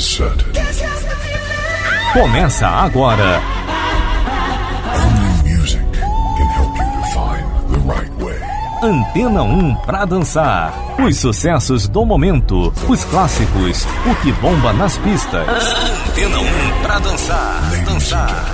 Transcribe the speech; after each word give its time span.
is 0.00 0.06
certain. 0.06 0.50
Começa 2.12 2.66
agora. 2.66 3.40
Only 4.96 5.54
music 5.54 5.84
can 5.92 6.48
help 6.56 6.74
you 6.76 6.88
to 6.96 7.02
find 7.14 7.46
the 7.72 7.80
right 7.92 8.10
way. 8.22 8.40
Antena 8.82 9.42
1 9.42 9.74
pra 9.84 10.06
dançar. 10.06 10.72
Os 10.98 11.18
sucessos 11.18 11.86
do 11.86 12.04
momento, 12.06 12.72
os 12.88 13.04
clássicos, 13.04 13.86
o 14.10 14.14
que 14.22 14.32
bomba 14.32 14.72
nas 14.72 14.96
pistas. 14.98 15.46
Antena 16.08 16.40
1 16.40 16.82
pra 16.82 16.98
dançar. 16.98 17.60
Dançar. 17.84 18.46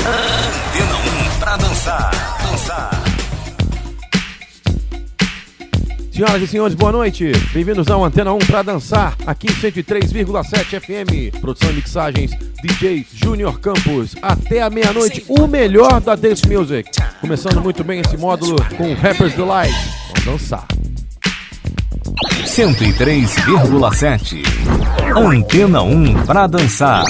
Antena 0.00 0.96
1 0.96 1.38
pra 1.38 1.56
dançar. 1.56 2.10
Dançar. 2.42 3.11
Senhoras 6.12 6.42
e 6.42 6.46
senhores, 6.46 6.74
boa 6.74 6.92
noite. 6.92 7.32
Bem-vindos 7.54 7.88
ao 7.88 8.04
Antena 8.04 8.34
1 8.34 8.38
para 8.40 8.62
dançar, 8.62 9.16
aqui 9.26 9.46
em 9.46 9.54
103,7 9.54 10.78
FM. 10.78 11.40
Produção 11.40 11.70
e 11.70 11.72
mixagens 11.72 12.32
DJ 12.62 13.06
Júnior 13.14 13.58
Campos. 13.58 14.14
Até 14.20 14.60
a 14.60 14.68
meia-noite, 14.68 15.24
o 15.26 15.46
melhor 15.46 16.02
da 16.02 16.14
Dance 16.14 16.46
Music. 16.46 16.90
Começando 17.18 17.62
muito 17.62 17.82
bem 17.82 18.00
esse 18.00 18.18
módulo 18.18 18.56
com 18.76 18.92
Rappers 18.92 19.32
Delight. 19.32 19.74
Vamos 20.08 20.42
dançar. 20.42 20.66
103,7 22.44 24.42
Antena 25.16 25.82
1 25.82 26.26
pra 26.26 26.46
dançar. 26.46 27.06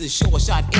Care. 0.00 0.06
With 0.06 0.08
the 0.08 0.08
short 0.08 0.42
shot 0.42 0.79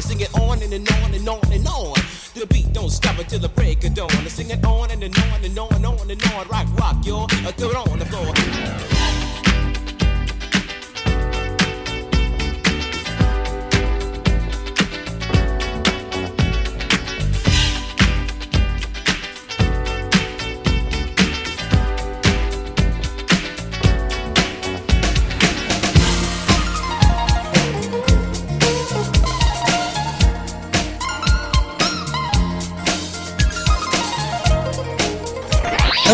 Sing 0.00 0.20
it 0.20 0.34
on 0.34 0.62
and, 0.62 0.72
and 0.72 0.88
on 0.90 1.14
and 1.14 1.28
on 1.28 1.52
and 1.52 1.66
on. 1.66 1.94
The 2.34 2.46
beat 2.46 2.72
don't 2.72 2.90
stop 2.90 3.18
until 3.18 3.40
the 3.40 3.48
break 3.48 3.84
of 3.84 3.94
dawn. 3.94 4.10
Sing 4.28 4.50
it 4.50 4.64
on 4.64 4.90
and, 4.90 5.02
and 5.02 5.16
on 5.18 5.44
and 5.44 5.58
on 5.58 5.72
and 5.74 5.86
on 5.86 6.10
and 6.10 6.22
on. 6.32 6.48
Rock, 6.48 6.66
rock. 6.78 6.96
Uh, 7.06 7.52
throw 7.52 7.70
it 7.70 7.76
on 7.76 7.98
the 7.98 8.06
floor. 8.06 9.11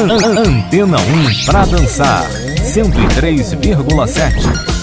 Antena 0.07 0.97
1 0.97 1.47
pra 1.47 1.65
dançar. 1.65 2.25
103,7 2.63 4.78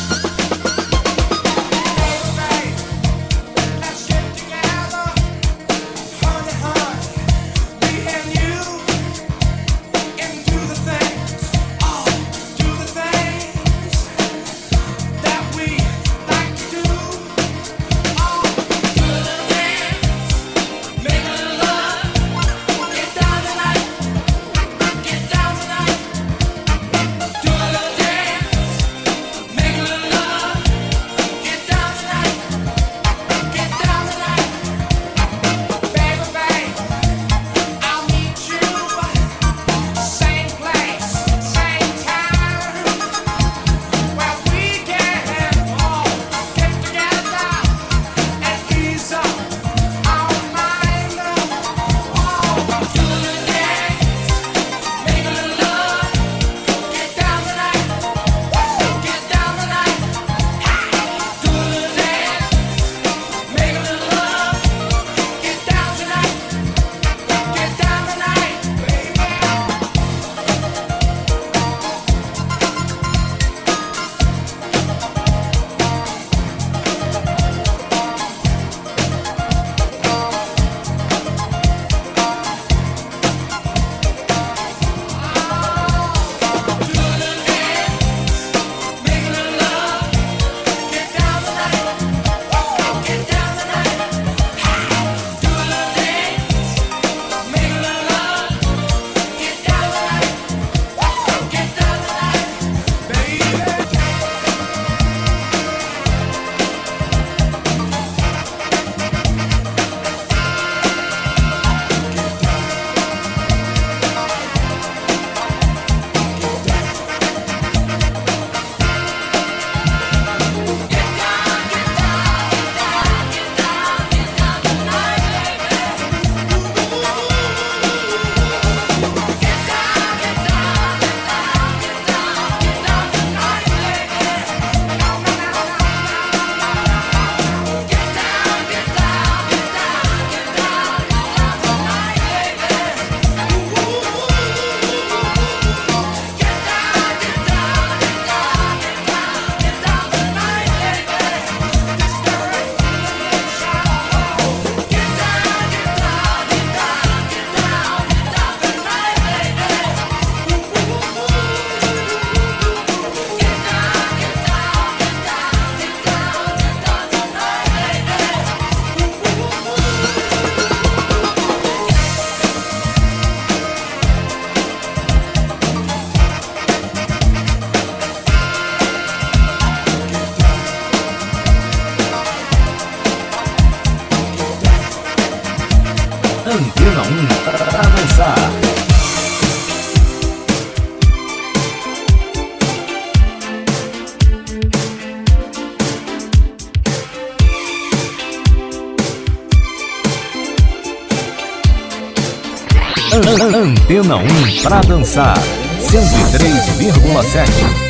Antena 203.96 204.18
1 204.18 204.62
para 204.62 204.82
dançar. 204.82 205.38
103,7. 205.80 207.85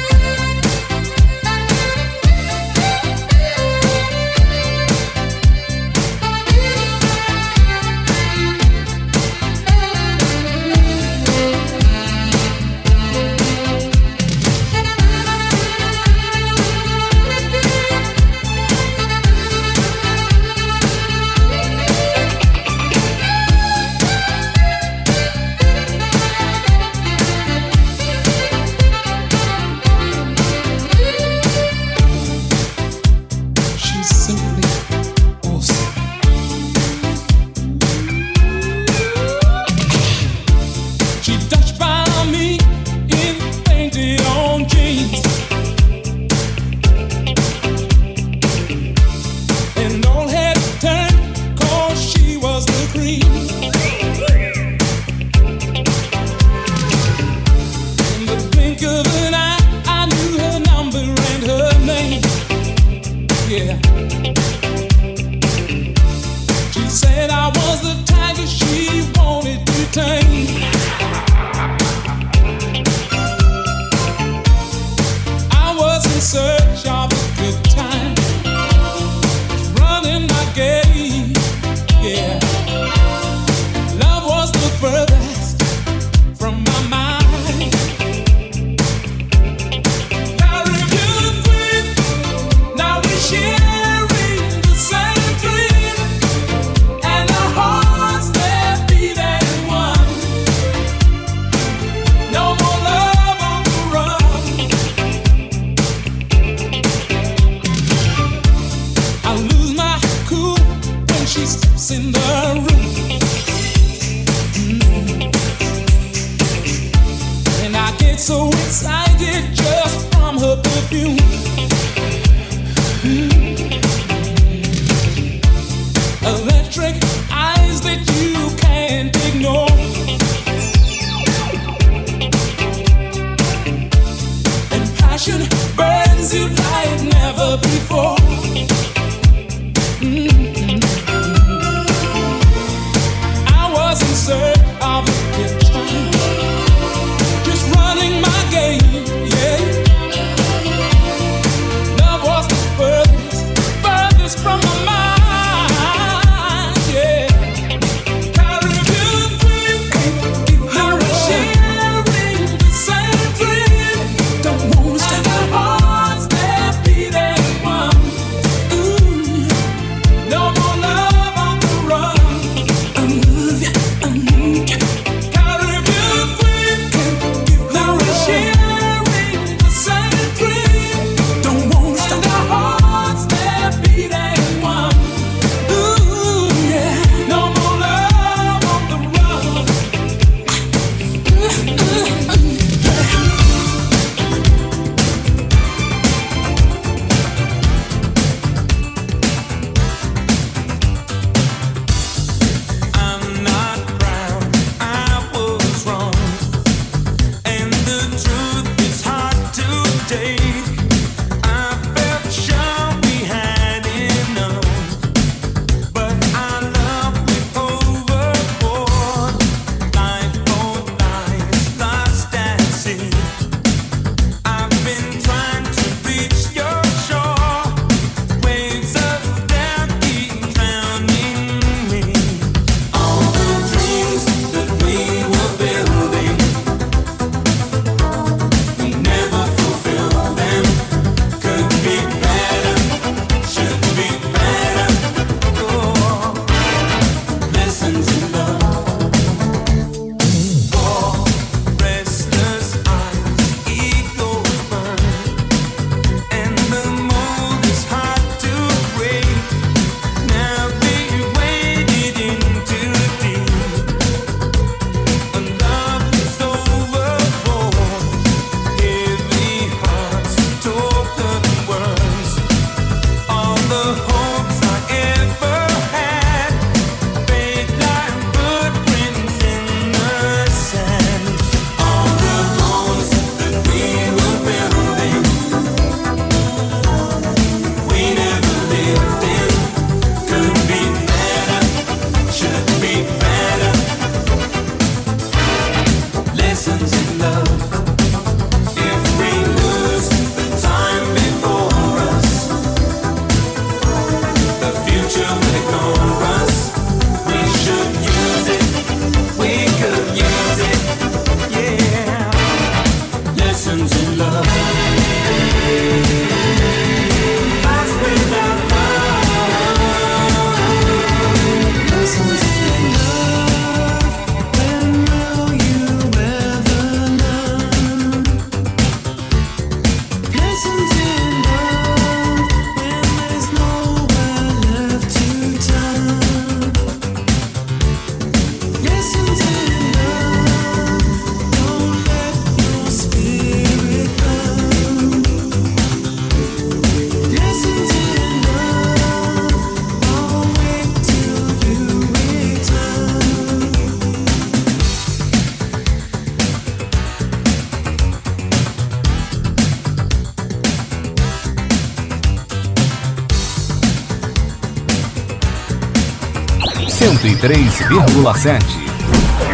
103,7. 367.45 368.59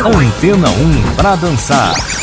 Antena 0.05 0.69
1 0.69 1.15
para 1.17 1.35
dançar. 1.35 2.20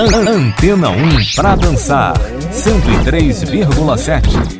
Antena 0.00 0.90
1 0.90 0.94
para 1.34 1.56
dançar 1.56 2.14
103,7. 2.52 4.57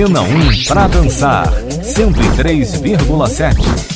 Antena 0.00 0.22
1 0.22 0.64
para 0.66 0.88
dançar. 0.88 1.52
103,7. 1.82 3.89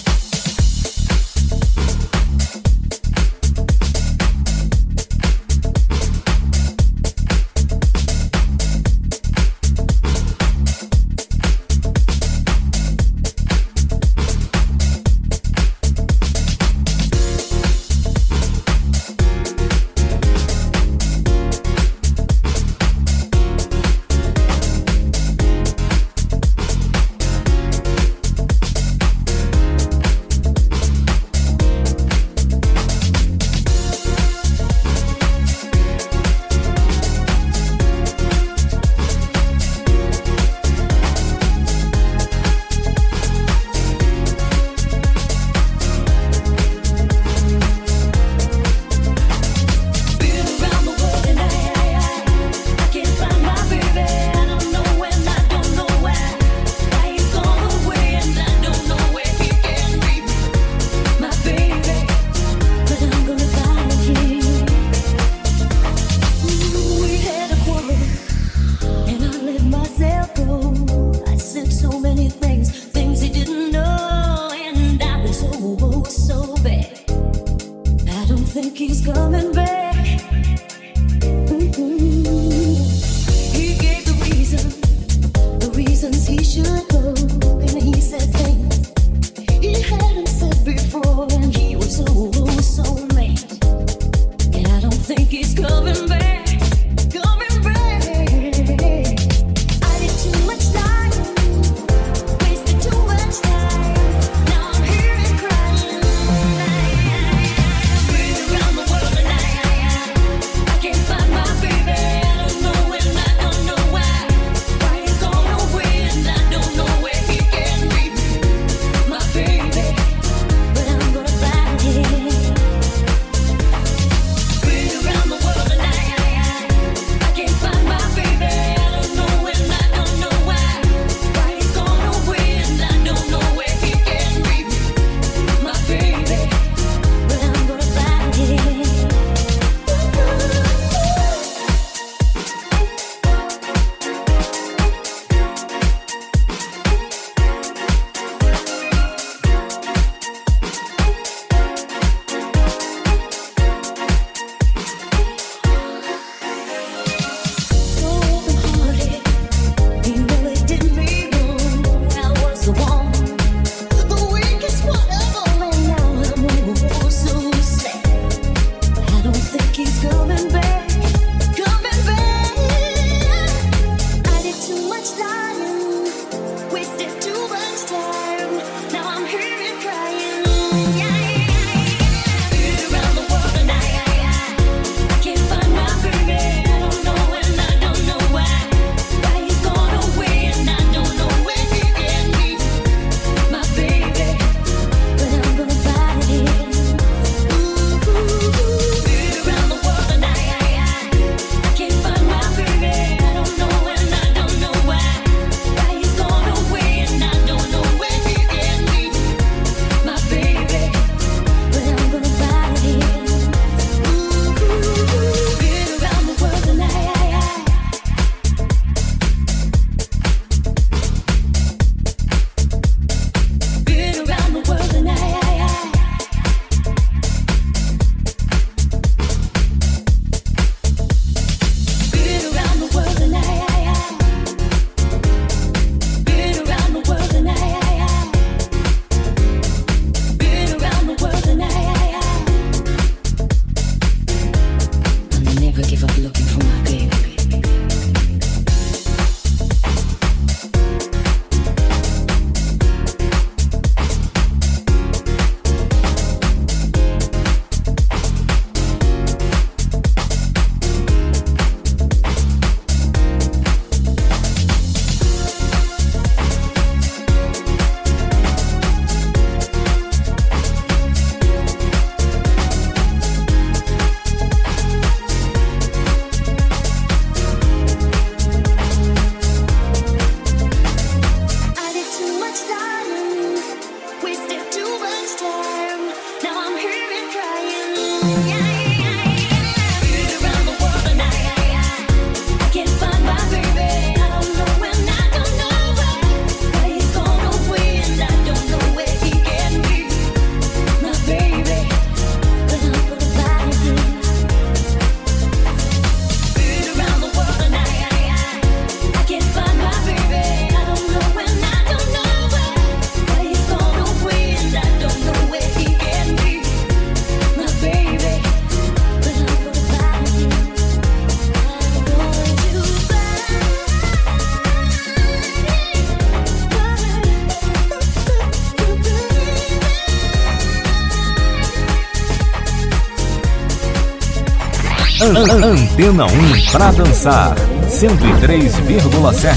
Antena 335.95 336.27
1 336.27 336.29
pra 336.73 336.91
dançar. 336.91 337.55
103,7. 337.89 339.57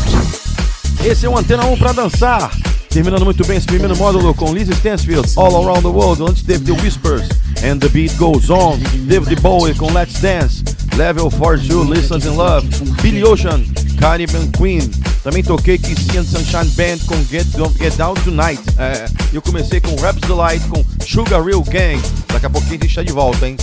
Esse 1.03 1.25
é 1.25 1.29
o 1.29 1.35
Antena 1.35 1.65
1 1.65 1.75
pra 1.77 1.91
dançar. 1.91 2.51
Terminando 2.91 3.25
muito 3.25 3.43
bem 3.43 3.57
esse 3.57 3.65
primeiro 3.65 3.97
módulo 3.97 4.35
com 4.35 4.53
Lizzie 4.53 4.75
Stansfield, 4.75 5.27
All 5.35 5.63
Around 5.63 5.81
the 5.81 5.87
World, 5.87 6.21
antes 6.21 6.43
teve 6.43 6.63
The 6.63 6.79
Whispers, 6.79 7.27
And 7.63 7.79
the 7.79 7.89
Beat 7.89 8.13
Goes 8.17 8.51
On, 8.51 8.77
David 9.07 9.41
Bowie 9.41 9.73
com 9.73 9.91
Let's 9.91 10.21
Dance, 10.21 10.63
Level 10.95 11.31
42, 11.31 11.89
Listens 11.89 12.23
in 12.23 12.35
Love, 12.35 12.67
Billy 13.01 13.23
Ocean, 13.23 13.63
Caribbean 13.99 14.45
Queen, 14.51 14.87
também 15.23 15.41
toquei 15.41 15.79
Kissy 15.79 16.19
and 16.19 16.23
Sunshine 16.23 16.69
Band 16.75 16.99
com 17.07 17.15
Get, 17.25 17.47
Get 17.79 17.95
Down 17.95 18.13
Tonight, 18.13 18.61
é, 18.77 19.07
eu 19.33 19.41
comecei 19.41 19.81
com 19.81 19.95
Raps 19.95 20.21
Delight 20.21 20.63
com 20.67 20.85
Sugar 21.03 21.43
Real 21.43 21.63
Gang, 21.63 21.99
daqui 22.27 22.45
a 22.45 22.49
pouquinho 22.49 22.75
a 22.75 22.83
gente 22.83 22.89
está 22.89 23.01
de 23.01 23.11
volta, 23.11 23.47
hein? 23.47 23.57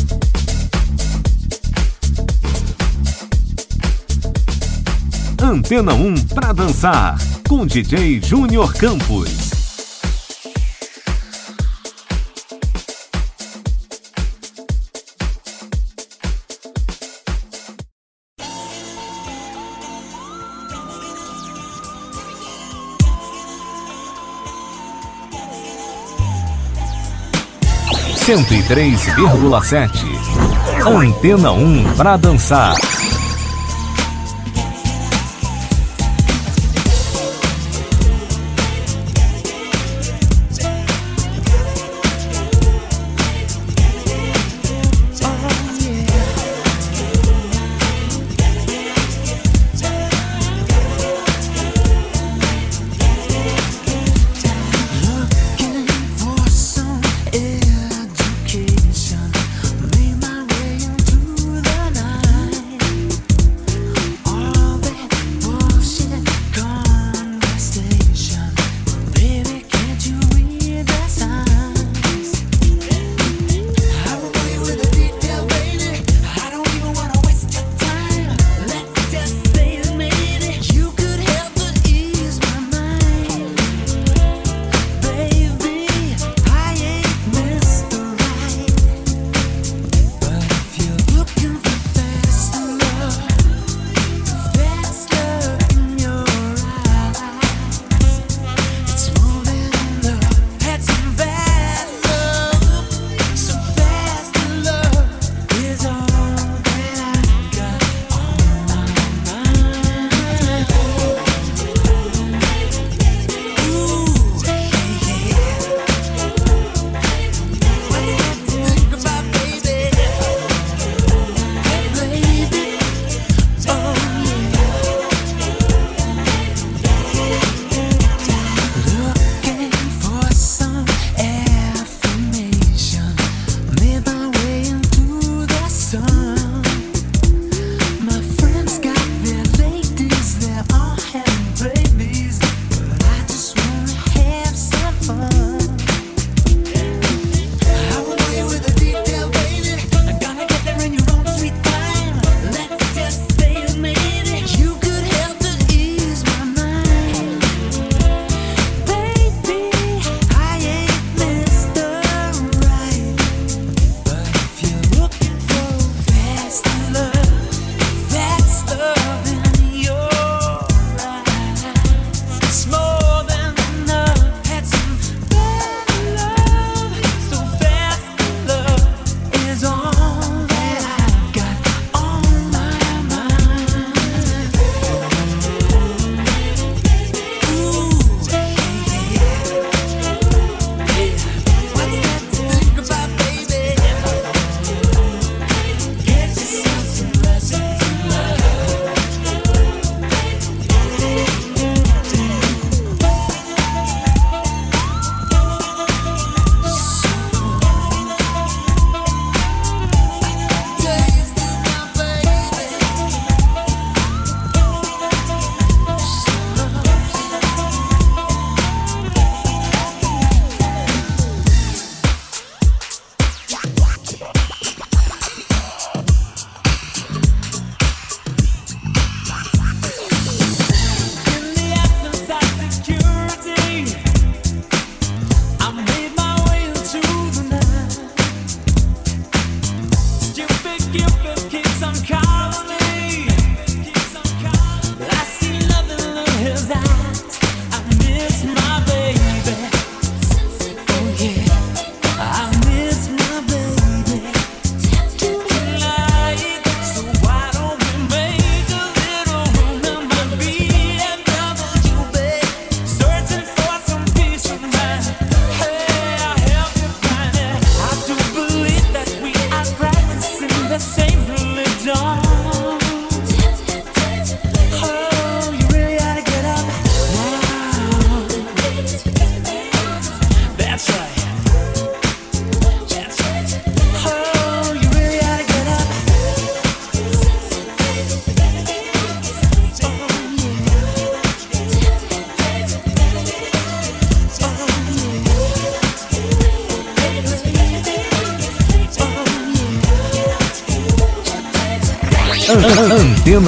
Antena 5.45 5.93
1 5.93 6.15
pra 6.29 6.55
dançar 6.55 7.19
com 7.47 7.67
DJ 7.67 8.19
Júnior 8.19 8.73
Campos. 8.73 9.51
Cento 28.17 28.55
e 28.55 28.63
três 28.63 29.05
vírgula 29.15 29.63
sete. 29.63 30.07
Antena 30.87 31.53
1 31.53 31.63
um 31.63 31.95
para 31.97 32.17
dançar. 32.17 32.75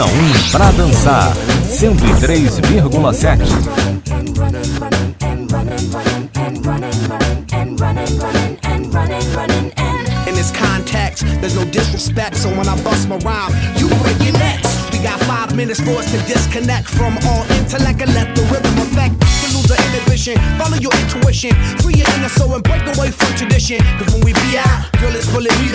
1 0.05 0.51
para 0.53 0.71
dançar 0.73 1.33
103,7. 1.71 3.45
In 10.27 10.35
this 10.35 10.53
context, 10.53 11.25
there's 11.41 11.55
no 11.57 11.65
disrespect, 11.65 12.37
so 12.37 12.51
when 12.51 12.69
I 12.69 12.77
bust 12.83 13.09
my 13.09 13.17
rhyme, 13.25 13.55
you 13.79 13.89
break 14.03 14.21
your 14.23 14.35
necks. 14.39 14.69
We 14.93 14.99
got 14.99 15.19
five 15.21 15.57
minutes 15.57 15.81
for 15.81 15.99
us 15.99 16.11
to 16.13 16.19
disconnect 16.27 16.89
from 16.89 17.17
all 17.29 17.45
intellect 17.57 18.03
and 18.03 18.13
let 18.13 18.35
the 18.37 18.43
rhythm 18.53 18.77
affect. 18.79 19.15
To 19.21 19.47
lose 19.57 19.69
the 19.69 19.77
inhibition, 19.81 20.37
follow 20.59 20.77
your 20.77 20.93
intuition, 20.93 21.53
free 21.81 21.95
your 21.95 22.09
inner 22.17 22.29
soul 22.29 22.55
and 22.55 22.63
break 22.63 22.85
away 22.97 23.11
from 23.11 23.35
tradition. 23.35 23.81
Cause 23.99 24.13
when 24.13 24.25
we 24.25 24.33
be 24.35 24.59
out, 24.59 24.93
girl, 25.01 25.15
it's 25.17 25.31
pulling 25.33 25.57
me. 25.61 25.66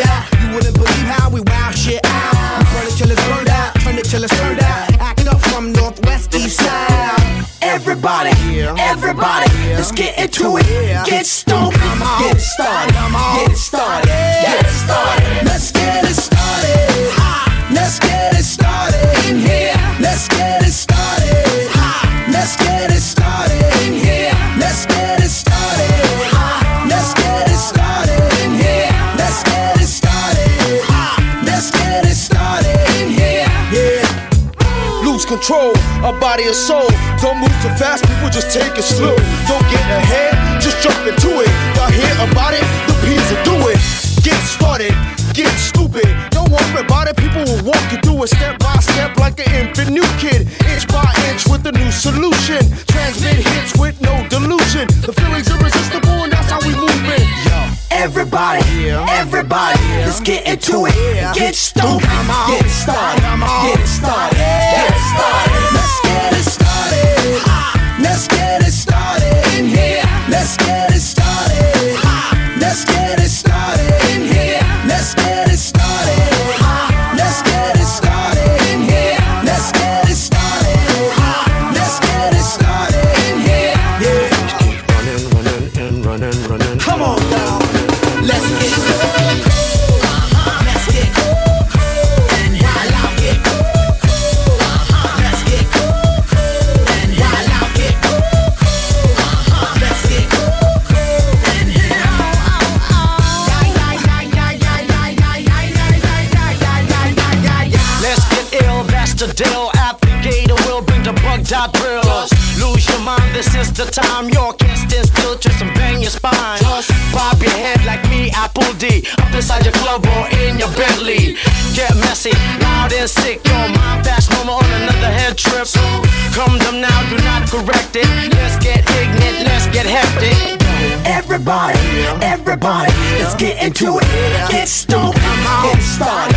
Get 134.49 134.68
stoned. 134.68 135.16
Get 135.16 135.82
started. 135.82 136.31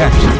Yeah. 0.00 0.39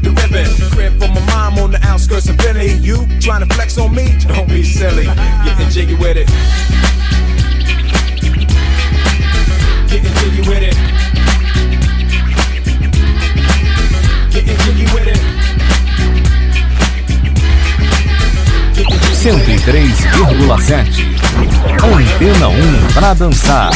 with 0.01 0.15
the 0.15 0.21
ribbon. 0.21 0.71
Crib 0.71 0.99
for 0.99 1.07
my 1.07 1.25
mom 1.27 1.59
on 1.59 1.71
the 1.71 1.79
outskirts 1.83 2.29
of 2.29 2.37
Philly. 2.37 2.73
You 2.75 3.07
trying 3.19 3.47
to 3.47 3.53
flex 3.53 3.77
on 3.77 3.93
me? 3.93 4.17
Don't 4.27 4.47
be 4.47 4.63
silly. 4.63 5.05
Getting 5.05 5.69
jiggy 5.69 5.95
with 5.95 6.17
it. 6.17 6.27
Getting 9.89 10.13
jiggy 10.13 10.41
with 10.49 10.63
it. 10.63 10.75
Getting 14.31 14.57
jiggy 14.57 14.85
with 14.93 15.07
it. 15.07 15.19
103,7 19.21 21.11
Antena 21.83 22.49
1 22.49 22.93
para 22.93 23.13
dançar. 23.13 23.71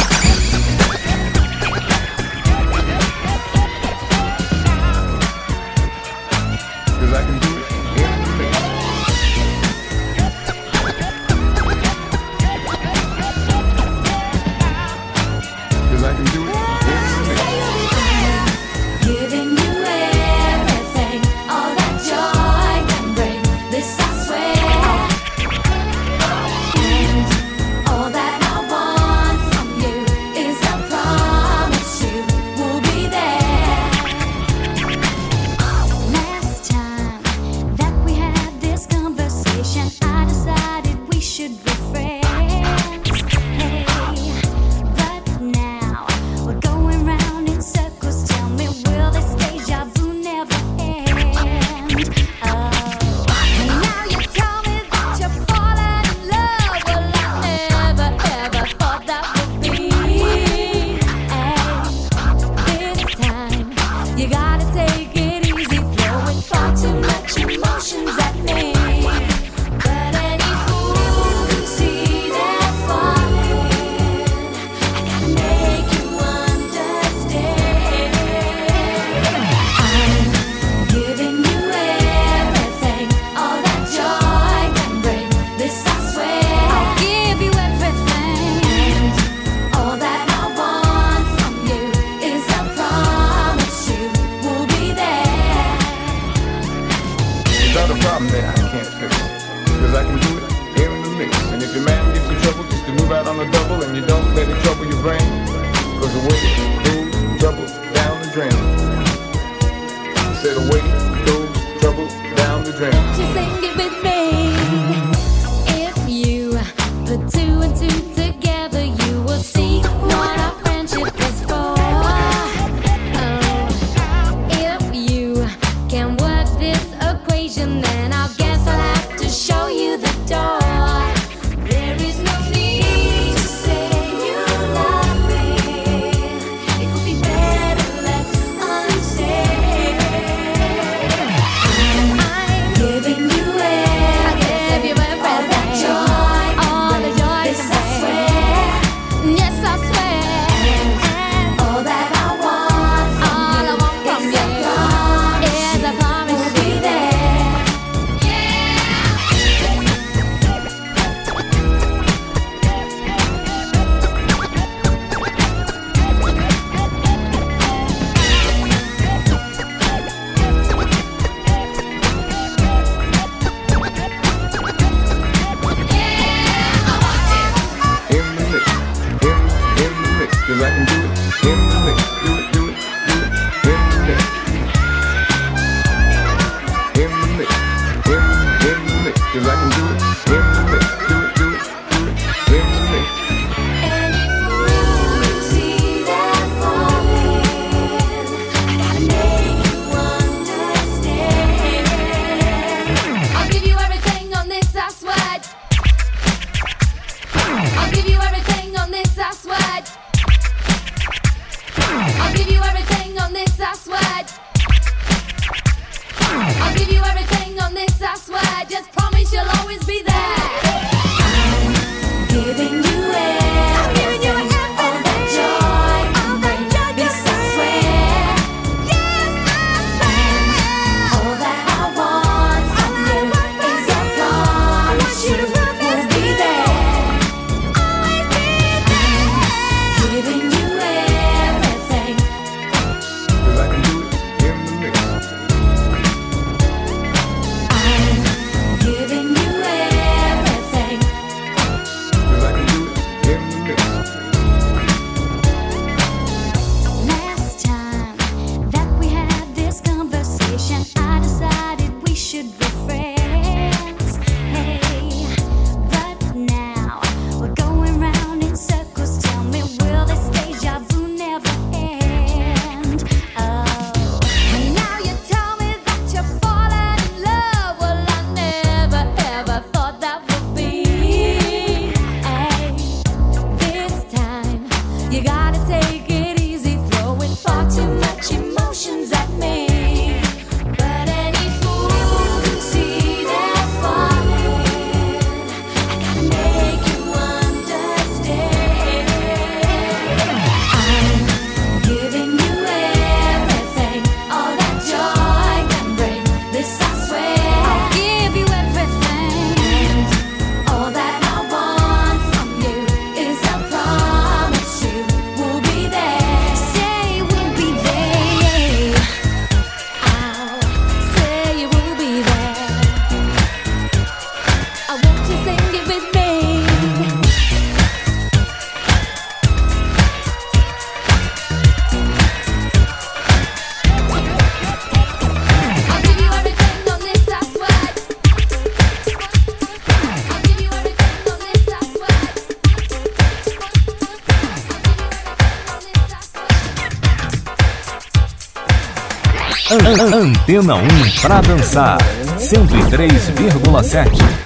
Antena 350.56 350.76
1 350.76 350.80
pra 351.20 351.42
dançar. 351.42 351.98
103,7. 352.38 354.45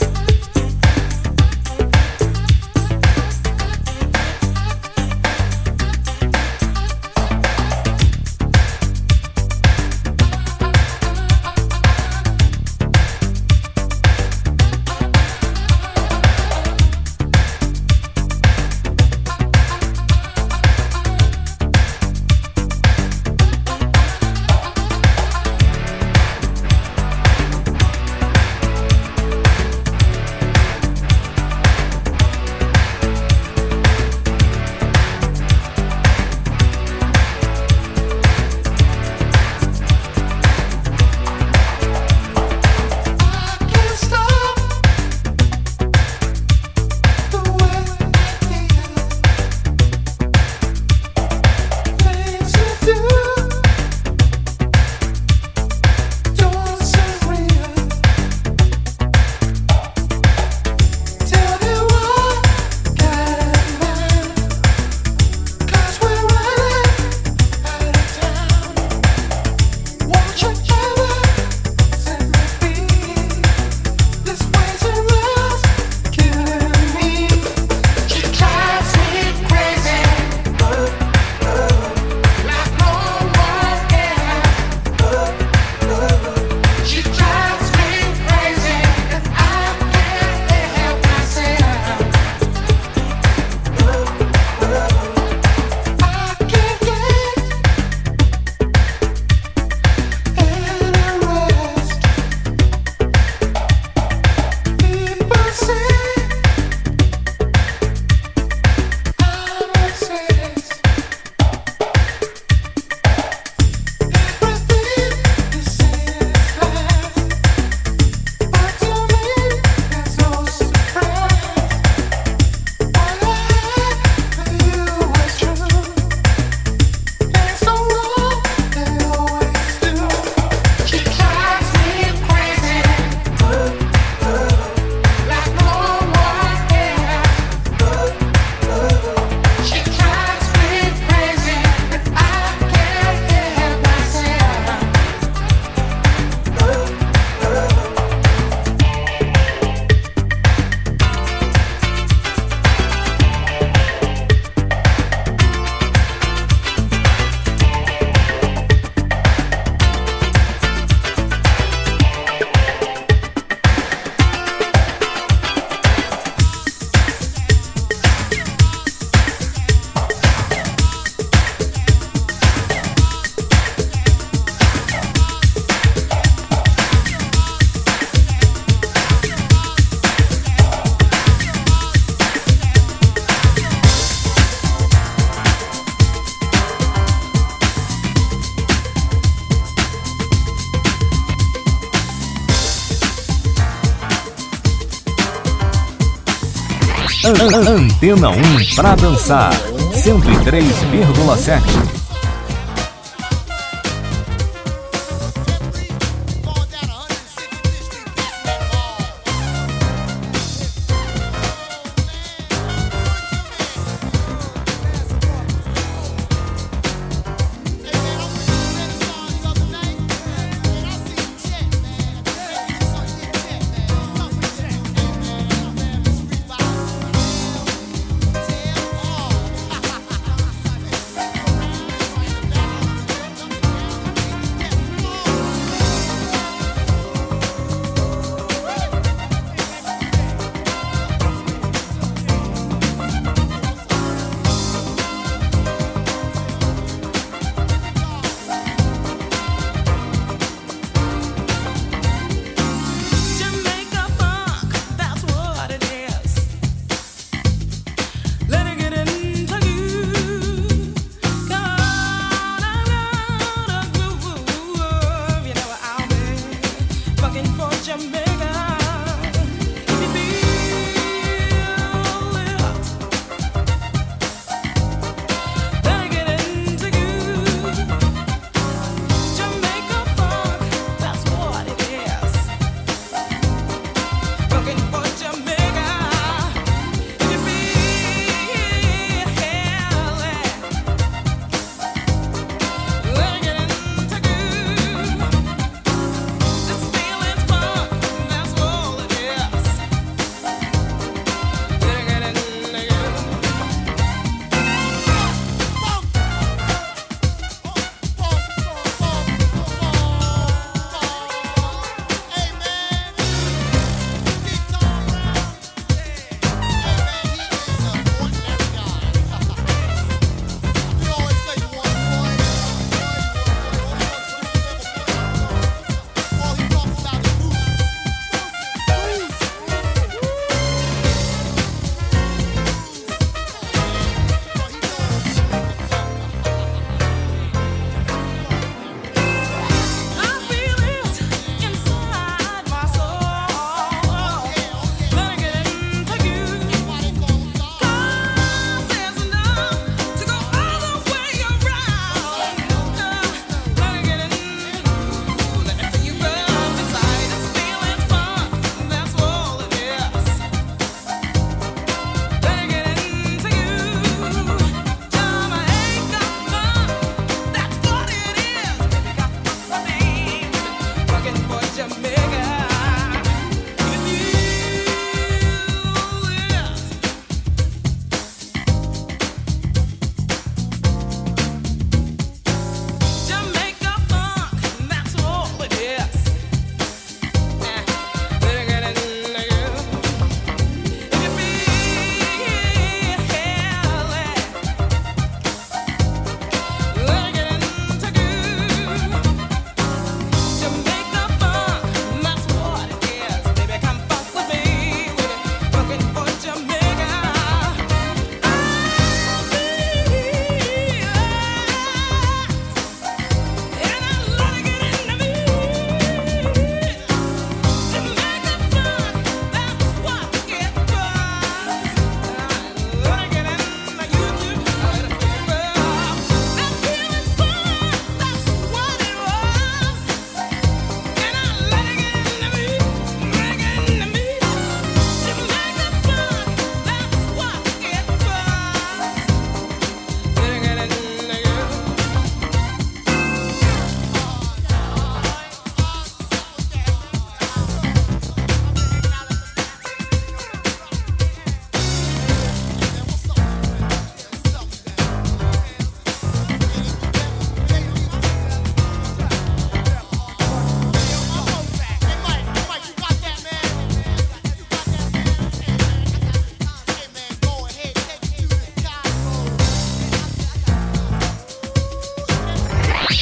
Antena 198.11 198.31
1 198.31 198.75
pra 198.75 198.97
dançar. 198.97 199.53
103,7. 199.95 202.00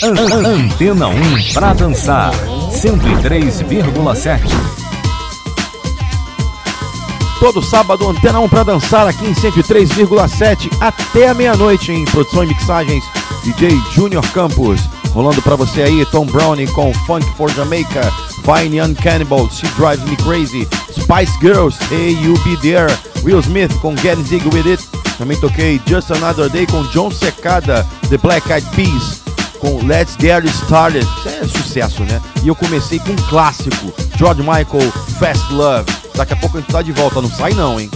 Antena 0.00 1.08
1 1.08 1.52
para 1.52 1.72
dançar 1.72 2.32
103,7. 2.70 4.40
Todo 7.40 7.60
sábado, 7.60 8.08
Antena 8.08 8.38
1 8.38 8.48
para 8.48 8.62
dançar 8.62 9.08
aqui 9.08 9.26
em 9.26 9.32
103,7 9.32 10.70
até 10.80 11.28
a 11.28 11.34
meia-noite 11.34 11.90
em 11.90 12.04
produção 12.04 12.44
e 12.44 12.46
mixagens 12.46 13.02
DJ 13.42 13.70
Junior 13.92 14.24
Campos. 14.30 14.80
Rolando 15.12 15.42
para 15.42 15.56
você 15.56 15.82
aí 15.82 16.06
Tom 16.06 16.26
Browning 16.26 16.68
com 16.68 16.94
Funk 17.06 17.26
for 17.36 17.50
Jamaica, 17.50 18.12
Fine 18.44 18.78
Young 18.78 18.94
Cannibal, 18.94 19.50
She 19.50 19.66
Drives 19.76 20.04
Me 20.08 20.16
Crazy, 20.18 20.68
Spice 20.92 21.36
Girls, 21.40 21.76
Hey 21.92 22.16
You 22.22 22.38
Be 22.44 22.56
There, 22.58 22.92
Will 23.24 23.40
Smith 23.40 23.74
com 23.80 23.96
Get 23.96 24.16
Zig 24.18 24.46
With 24.54 24.70
It. 24.70 24.86
Também 25.16 25.36
toquei 25.38 25.80
Just 25.84 26.12
Another 26.12 26.48
Day 26.48 26.66
com 26.66 26.84
John 26.92 27.10
Secada, 27.10 27.84
The 28.08 28.18
Black 28.18 28.48
Eyed 28.52 28.66
Peas, 28.76 29.17
com 29.58 29.84
Let's 29.84 30.16
Get 30.18 30.44
Started. 30.44 31.06
Isso 31.06 31.28
é 31.28 31.46
sucesso, 31.46 32.02
né? 32.04 32.20
E 32.42 32.48
eu 32.48 32.54
comecei 32.54 32.98
com 32.98 33.12
um 33.12 33.28
clássico, 33.28 33.92
George 34.16 34.40
Michael, 34.40 34.92
Fast 35.18 35.52
Love. 35.52 35.90
Daqui 36.14 36.32
a 36.32 36.36
pouco 36.36 36.56
a 36.56 36.60
gente 36.60 36.72
tá 36.72 36.82
de 36.82 36.92
volta, 36.92 37.20
não 37.20 37.30
sai 37.30 37.52
não, 37.52 37.78
hein? 37.78 37.90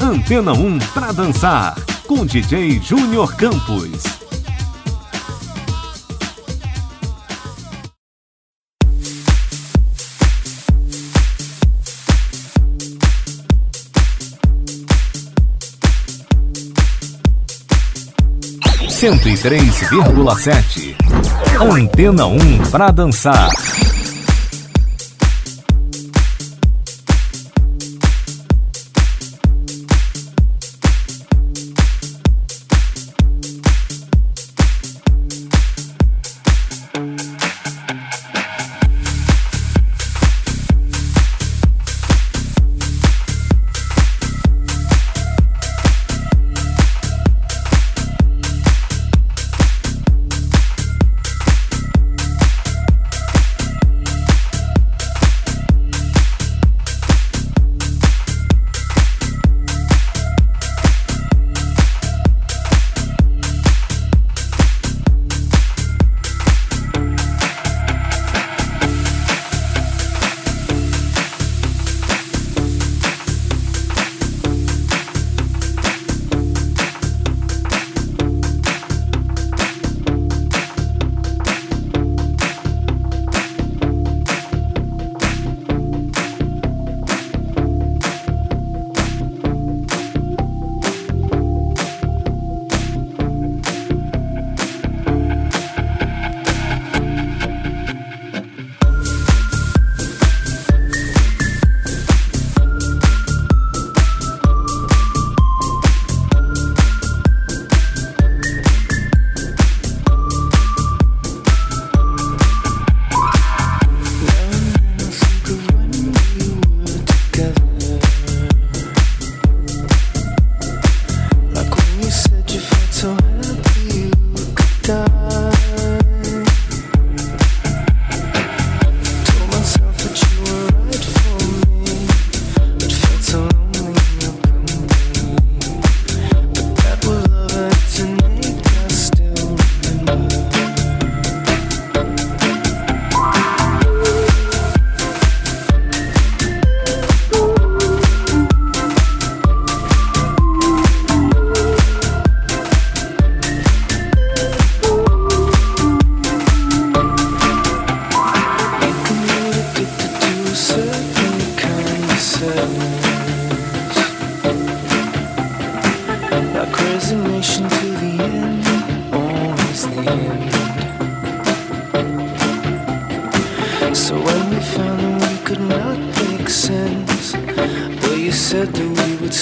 Antena 0.00 0.52
1 0.52 0.78
para 0.92 1.12
dançar 1.12 1.74
com 2.06 2.24
DJ 2.24 2.80
Júnior 2.80 3.34
Campos. 3.36 4.13
103,7. 19.04 20.96
Antena 21.60 22.24
1 22.24 22.70
para 22.70 22.90
dançar. 22.90 23.50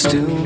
still 0.03 0.42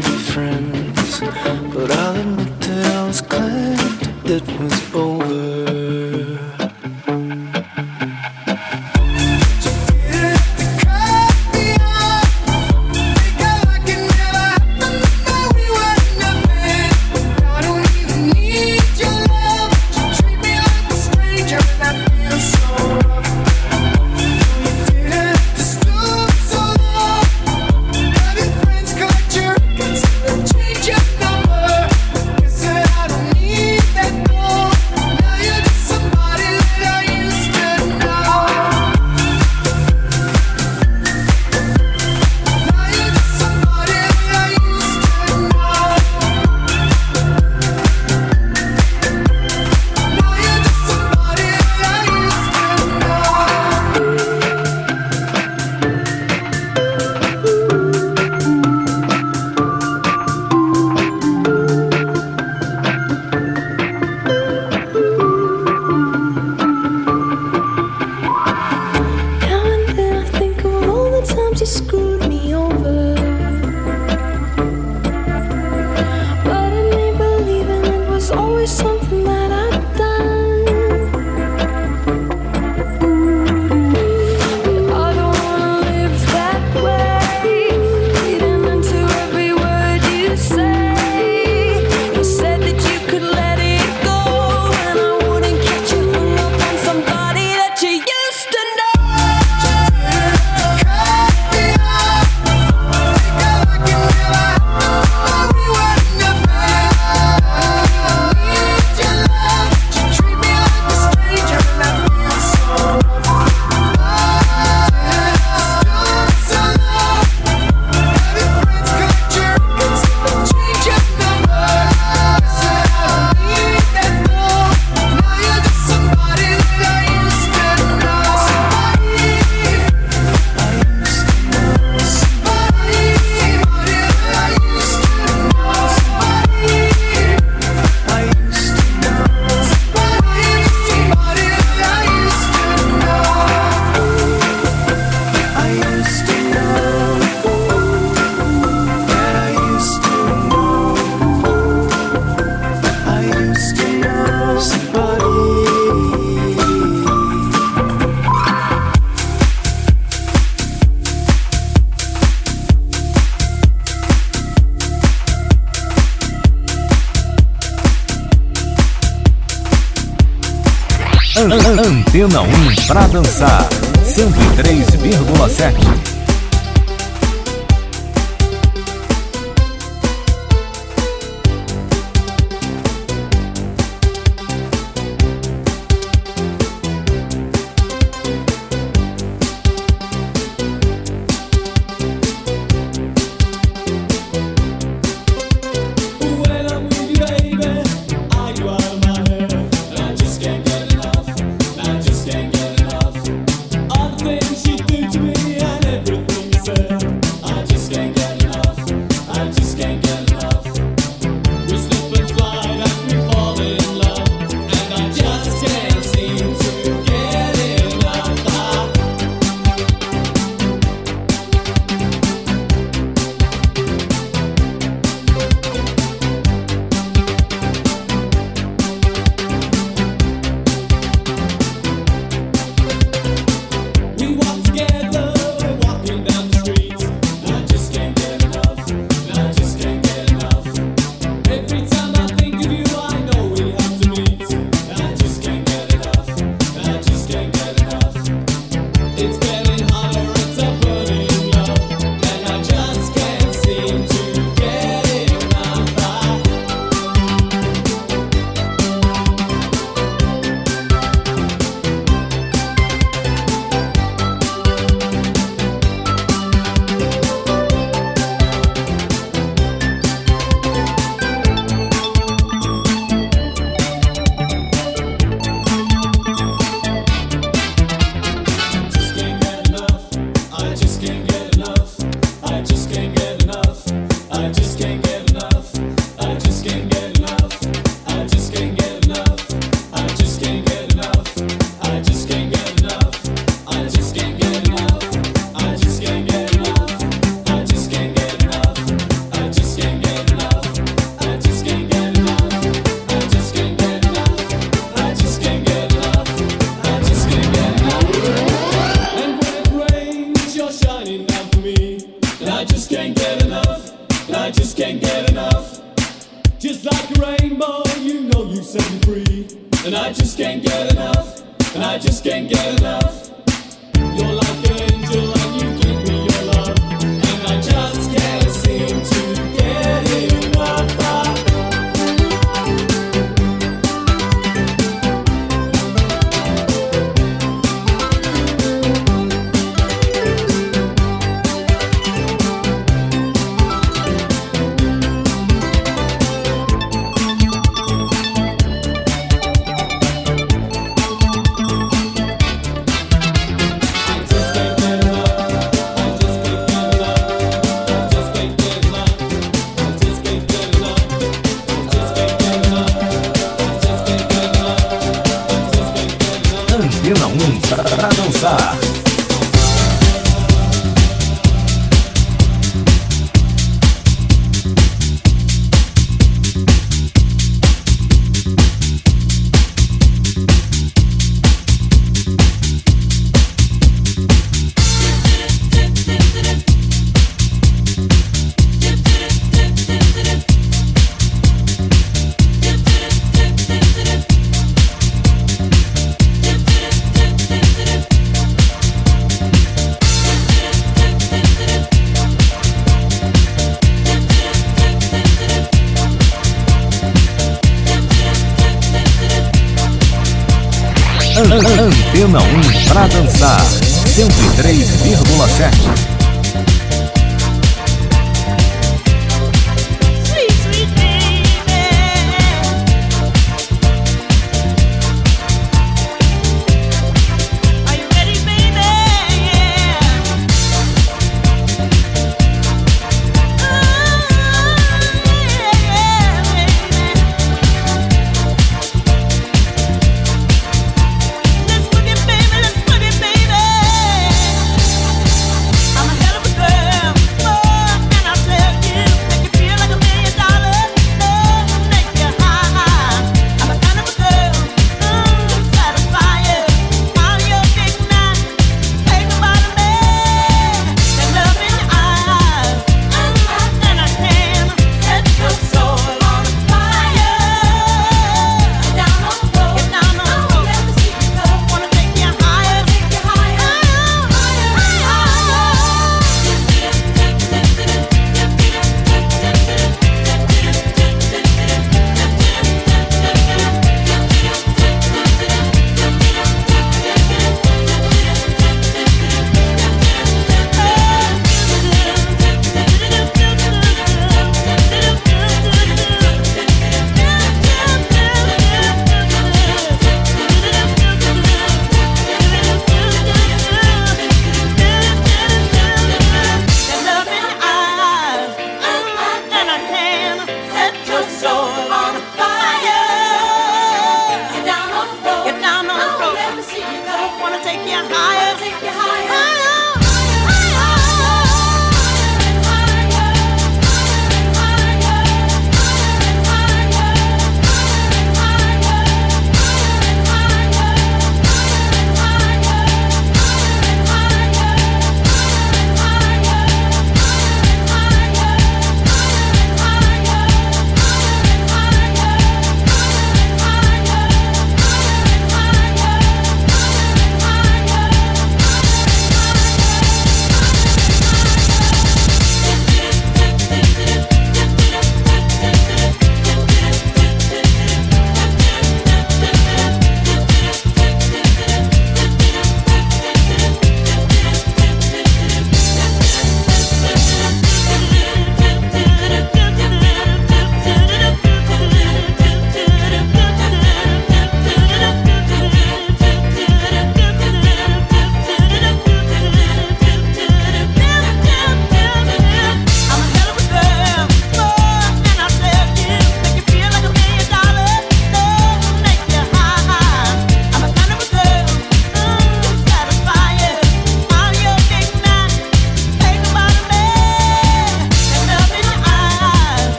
para 412.97 413.07
dançar. 413.09 413.66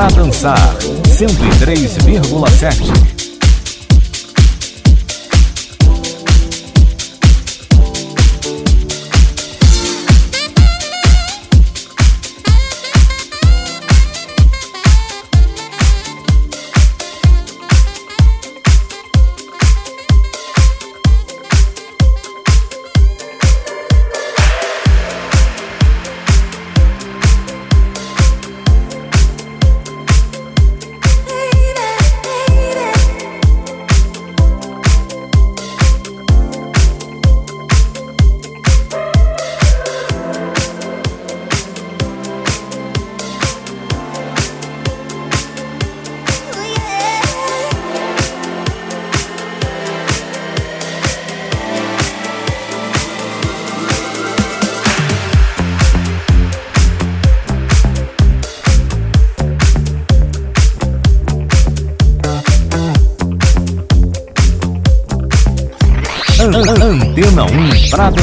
1 0.00 0.06
pra 0.06 0.08
dançar. 0.08 0.79
Antena 67.92 68.19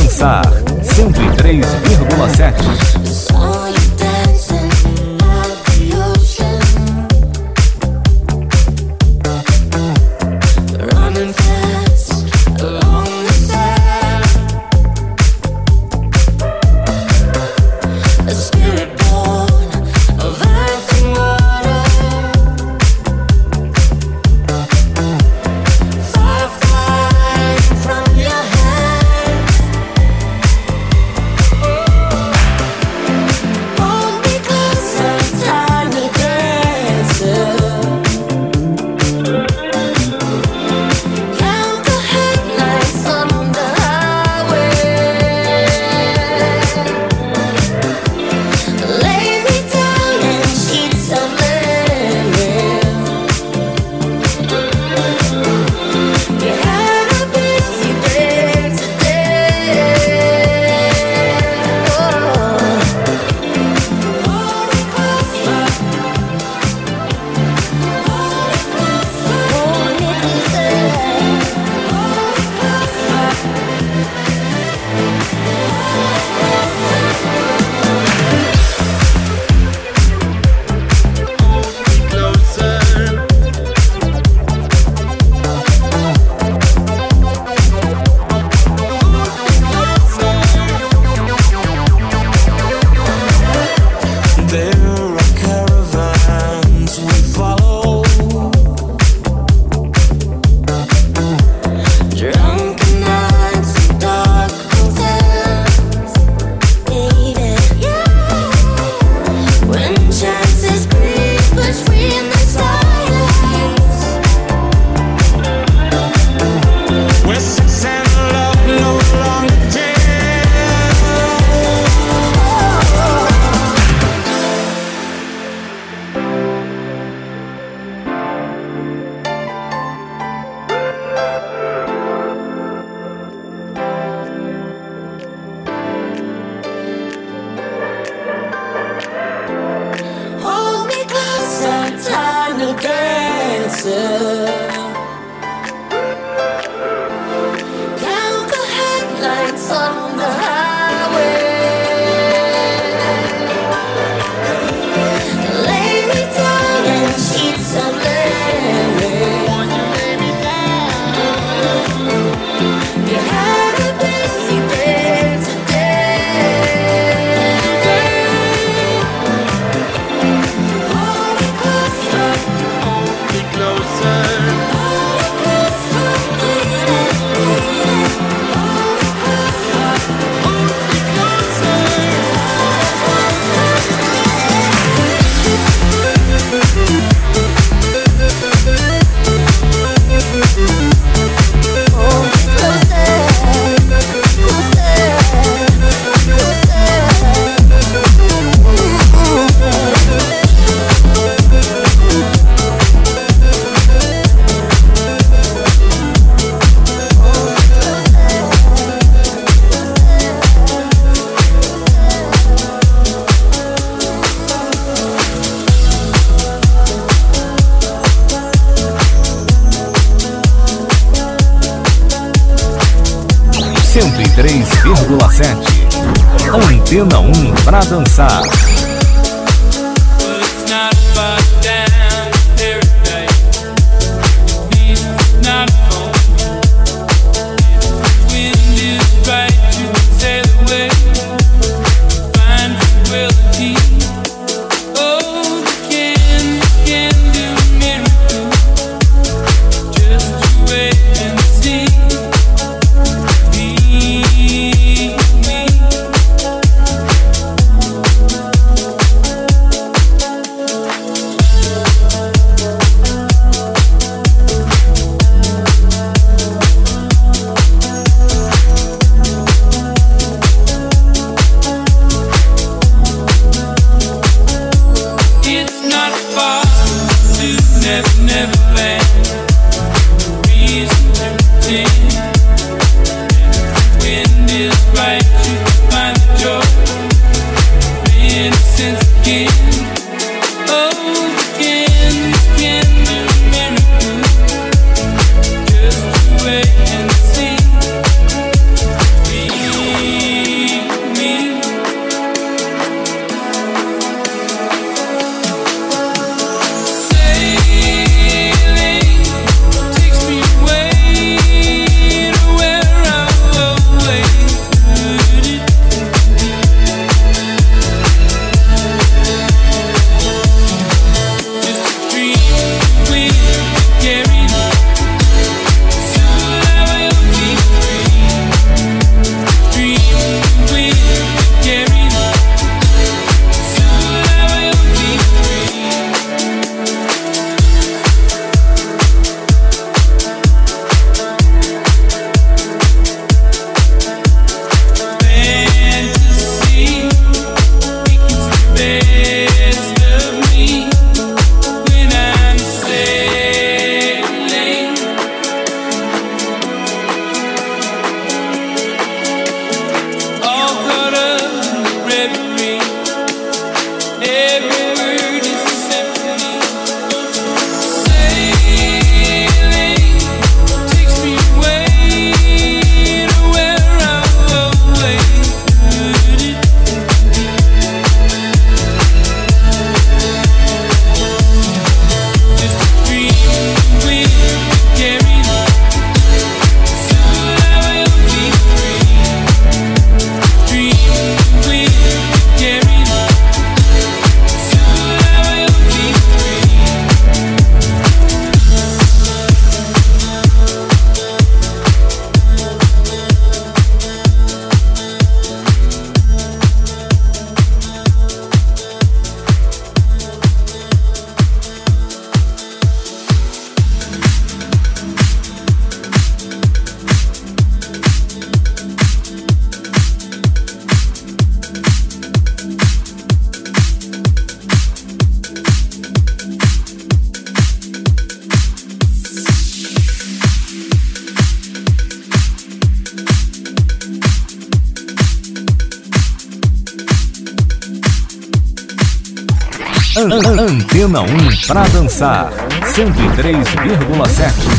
1 442.17 442.19
pra 442.19 442.47
dançar. 442.47 442.49
103,7. 442.95 444.76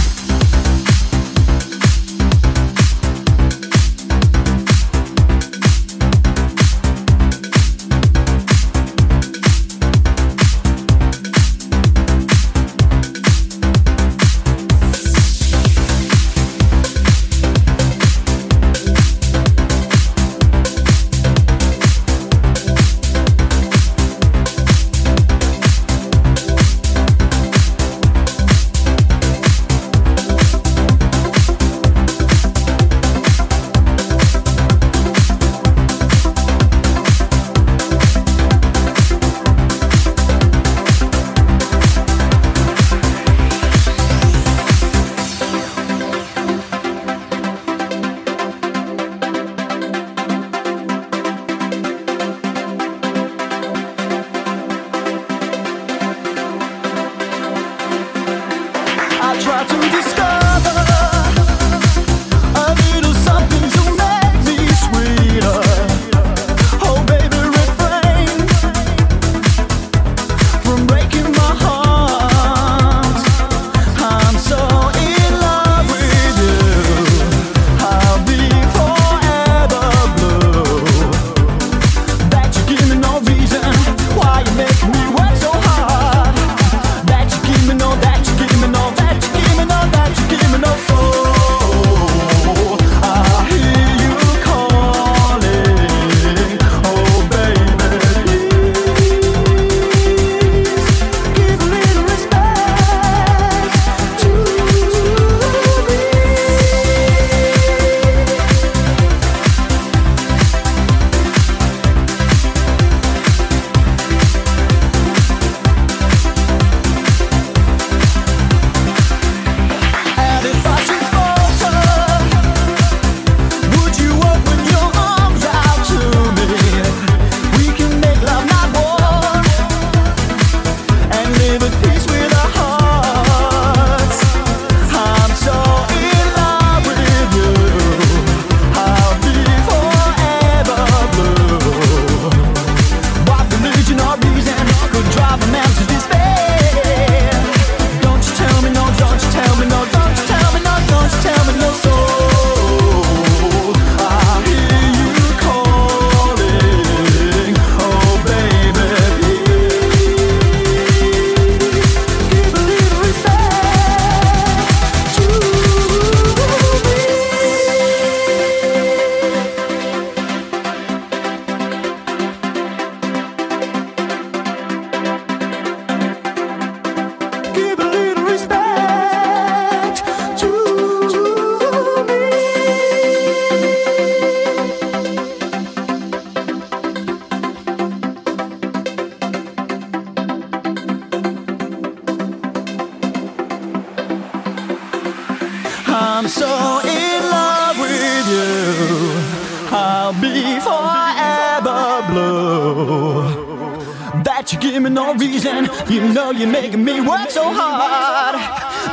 You 206.28 206.34
know 206.34 206.40
you're 206.40 206.52
making 206.52 206.84
me 206.84 207.00
work 207.00 207.30
so 207.30 207.42
hard. 207.42 208.34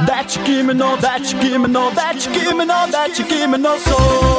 That 0.07 0.34
you 0.38 0.45
give 0.45 0.68
me 0.68 0.74
no, 0.74 0.95
that 0.95 1.34
you 1.34 1.41
give 1.41 1.60
me 1.60 1.68
no, 1.68 1.91
that 1.91 2.26
you 2.26 2.34
give 2.34 2.56
me 2.56 2.64
no, 2.64 2.88
that 2.90 3.20
you 3.20 3.28
give 3.28 3.49
me 3.49 3.57
no 3.57 3.78
soul. 3.78 4.35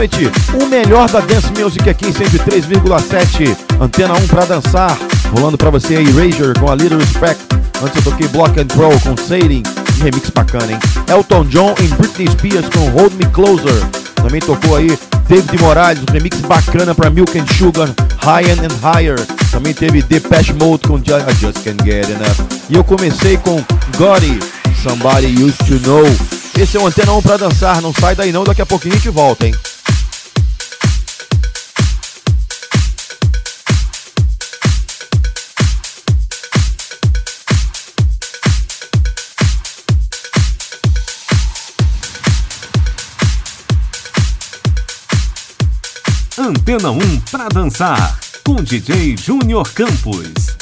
Meia-noite, 0.00 0.30
o 0.54 0.66
melhor 0.66 1.10
da 1.10 1.20
Dance 1.20 1.52
Music 1.52 1.86
aqui 1.90 2.06
em 2.06 2.12
103,7. 2.12 3.54
Antena 3.78 4.14
1 4.14 4.26
pra 4.28 4.46
dançar. 4.46 4.96
Rolando 5.30 5.58
pra 5.58 5.68
você 5.68 5.96
aí, 5.96 6.06
Erasure 6.08 6.58
com 6.58 6.70
a 6.70 6.74
Little 6.74 6.98
Respect. 6.98 7.42
Antes 7.82 7.96
eu 7.96 8.02
toquei 8.10 8.26
Block 8.28 8.58
and 8.58 8.66
Roll 8.76 8.98
com. 9.00 9.14
Que 9.14 10.02
remix 10.02 10.30
bacana, 10.30 10.72
hein? 10.72 10.78
Elton 11.06 11.44
John 11.44 11.74
e 11.78 11.86
Britney 11.88 12.30
Spears 12.30 12.66
com 12.70 12.88
Hold 12.90 13.12
Me 13.12 13.26
Closer. 13.26 13.74
Também 14.14 14.40
tocou 14.40 14.76
aí 14.76 14.98
David 15.28 15.60
Morales, 15.60 16.02
um 16.08 16.12
remix 16.12 16.38
bacana 16.40 16.94
pra 16.94 17.10
Milk 17.10 17.38
and 17.38 17.46
Sugar, 17.58 17.90
Higher 18.22 18.58
and 18.58 18.74
Higher. 18.82 19.20
Também 19.50 19.74
teve 19.74 20.00
Depeche 20.00 20.54
Mode 20.54 20.88
com 20.88 20.96
Ju- 20.96 21.18
I 21.28 21.34
Just 21.38 21.62
Can't 21.62 21.84
Get 21.84 22.08
Enough. 22.08 22.48
E 22.70 22.74
eu 22.74 22.82
comecei 22.84 23.36
com 23.36 23.62
Gotti, 23.98 24.38
Somebody 24.82 25.26
Used 25.44 25.58
to 25.66 25.86
Know. 25.86 26.04
Esse 26.58 26.78
é 26.78 26.80
o 26.80 26.86
Antena 26.86 27.12
1 27.12 27.22
pra 27.22 27.36
dançar, 27.36 27.82
não 27.82 27.92
sai 27.92 28.14
daí 28.14 28.32
não, 28.32 28.44
daqui 28.44 28.62
a 28.62 28.66
pouquinho 28.66 28.94
a 28.94 28.96
gente 28.96 29.10
volta, 29.10 29.46
hein? 29.46 29.54
Antena 46.50 46.90
1 46.90 47.20
pra 47.30 47.48
dançar. 47.48 48.18
Com 48.44 48.56
DJ 48.56 49.16
Júnior 49.16 49.70
Campos. 49.72 50.56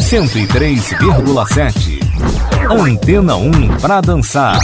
Cento 0.00 0.38
e 0.38 0.46
três 0.48 0.88
vírgula 0.98 1.46
sete. 1.46 2.00
Antena 2.68 3.36
1 3.36 3.76
pra 3.80 4.00
dançar. 4.00 4.58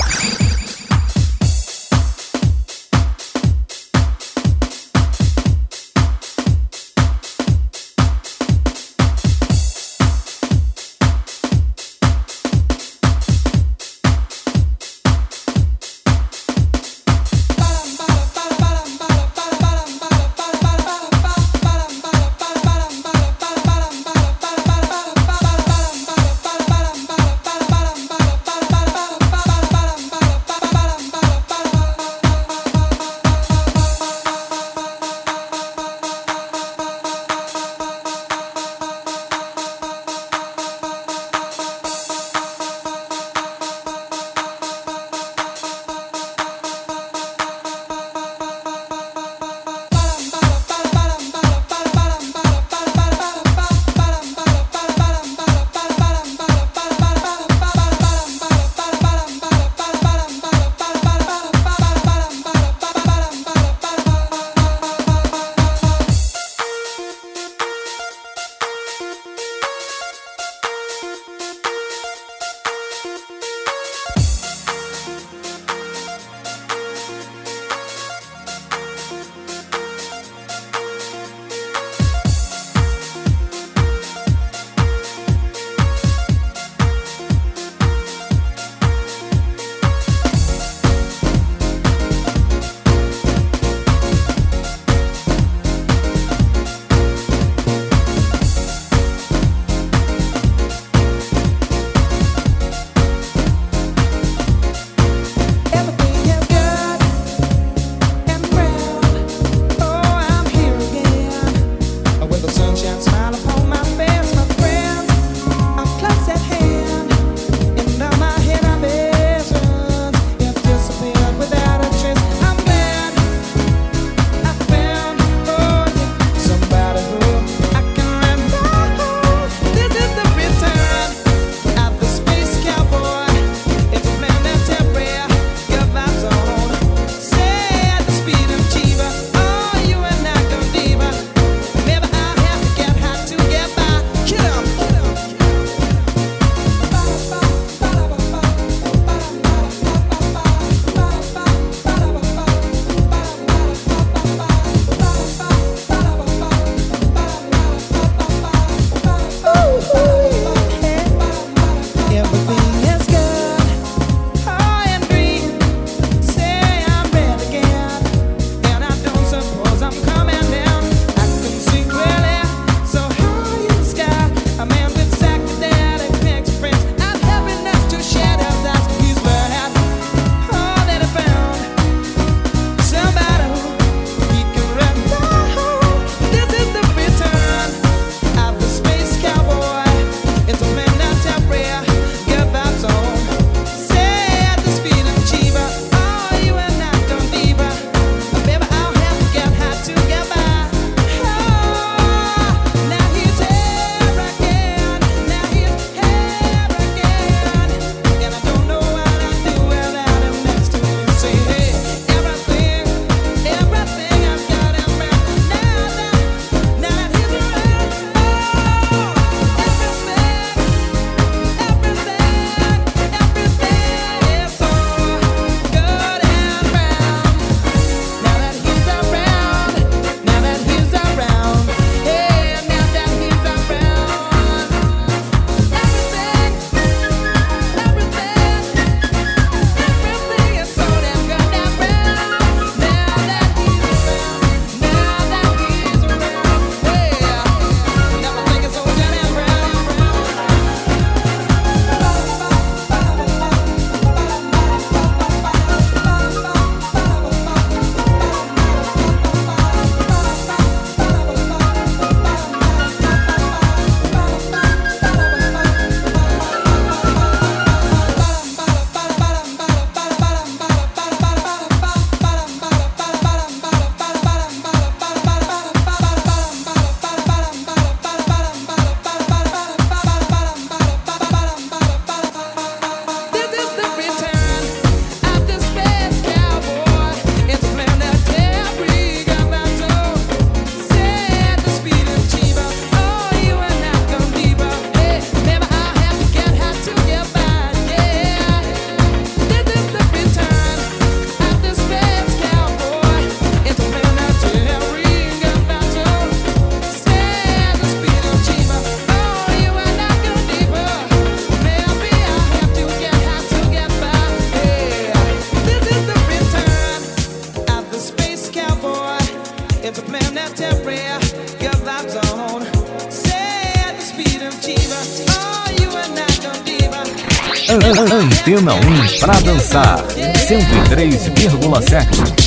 Antena 328.62 328.74
1 328.74 329.18
pra 329.18 329.40
dançar. 329.40 330.04
103,7. 330.06 332.41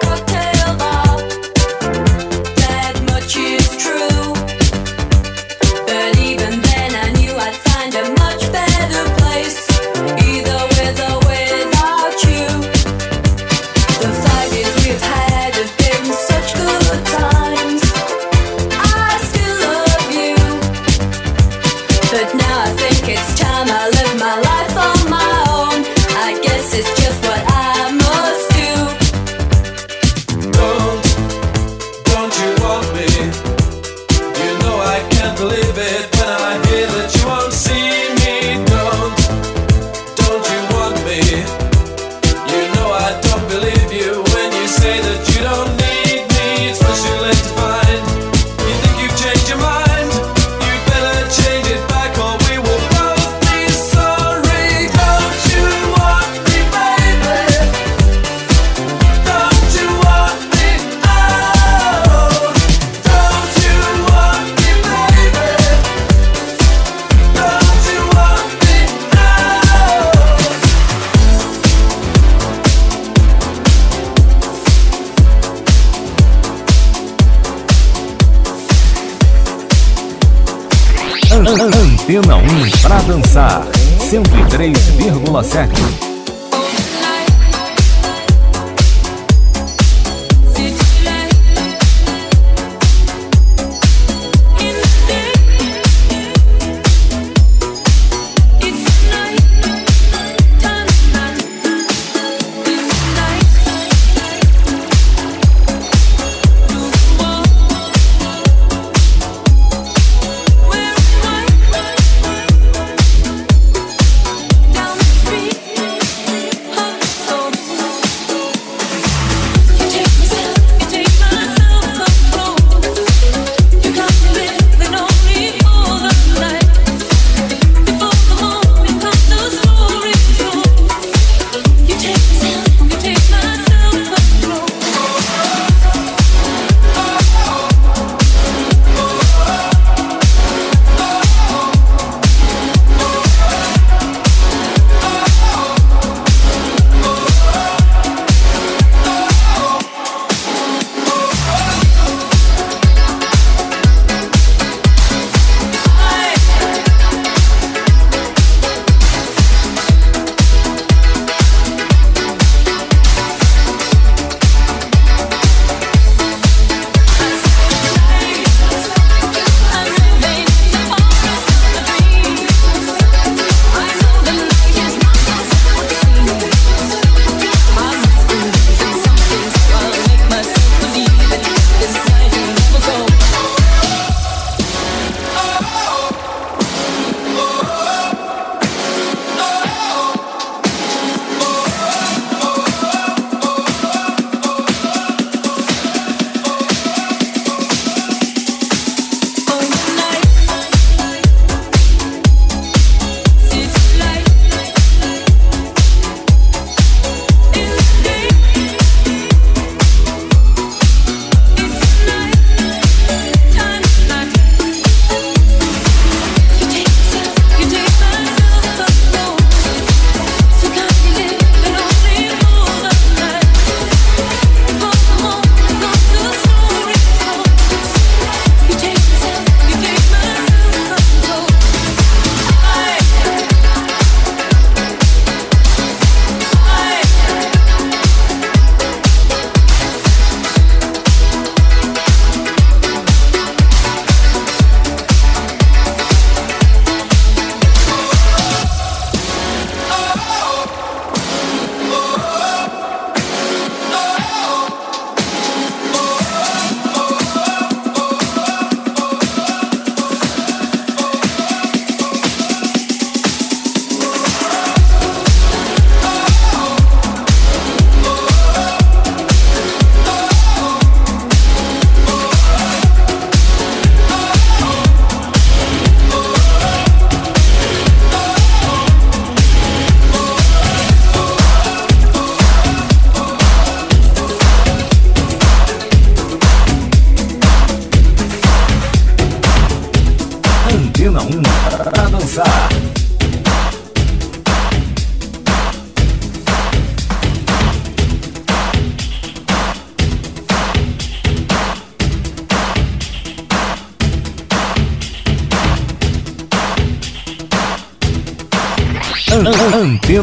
Dakota. 0.00 0.53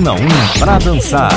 Antena 0.02 0.14
1 0.14 0.60
pra 0.60 0.80
dançar. 0.80 1.30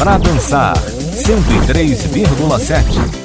pra 0.00 0.18
dançar. 0.18 0.74
103,7. 0.76 3.19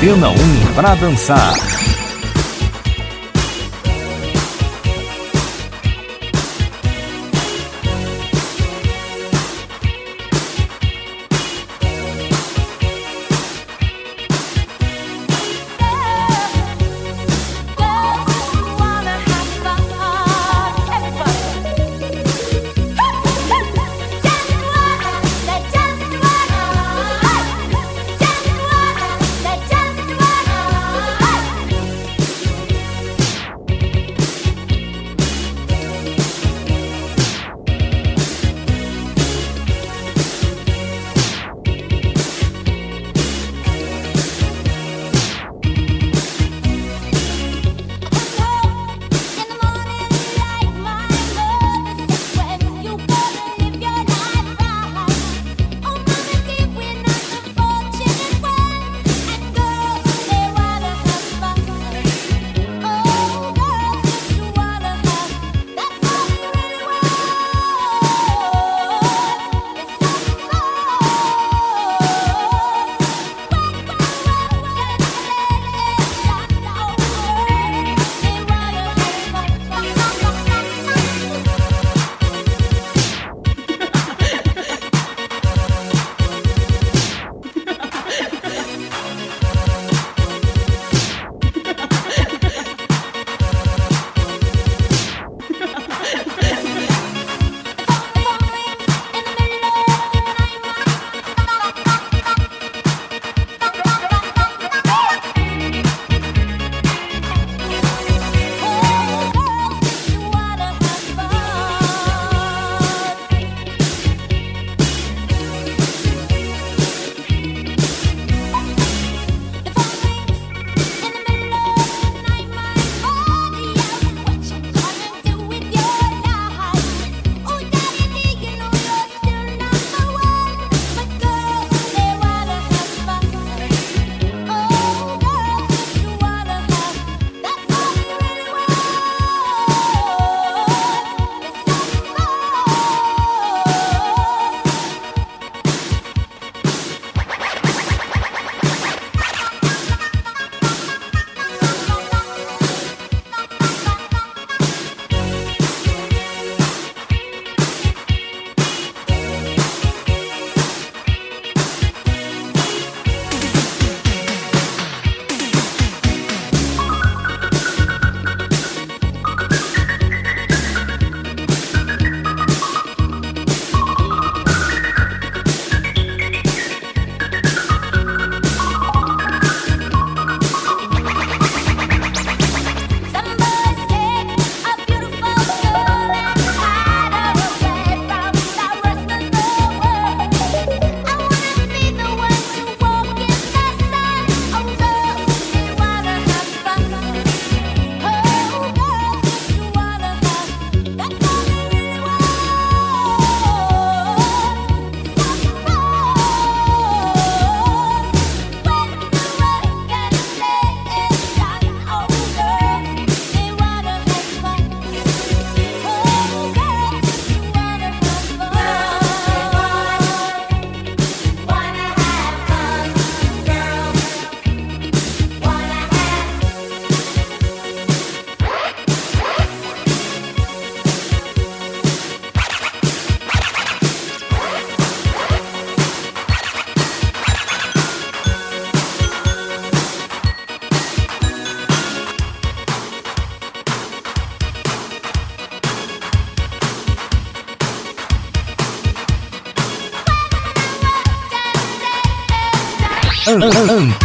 Antena 0.00 0.30
1 0.30 0.34
para 0.74 0.94
dançar. 0.94 1.69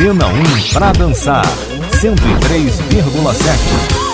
Antena 0.06 0.28
1 0.28 0.74
para 0.74 0.92
dançar 0.92 1.46
103,7. 1.92 4.05